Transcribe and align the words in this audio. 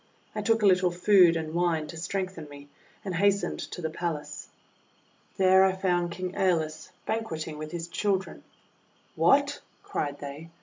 I 0.33 0.41
took 0.41 0.63
a 0.63 0.65
little 0.65 0.89
food 0.89 1.35
and 1.35 1.53
wine 1.53 1.85
to 1.85 1.95
strengthen 1.95 2.49
me, 2.49 2.69
and 3.05 3.13
hastened 3.13 3.59
to 3.59 3.83
the 3.83 3.89
palace. 3.91 4.47
There 5.37 5.63
I 5.63 5.73
found 5.73 6.09
King 6.09 6.31
^Eolus 6.33 6.89
banqueting 7.05 7.59
with 7.59 7.71
his 7.71 7.87
children. 7.87 8.41
"WTiat!' 9.15 9.59
cried 9.83 10.17
they. 10.17 10.49